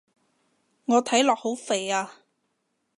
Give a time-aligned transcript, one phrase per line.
[0.85, 2.21] 我睇落好肥啊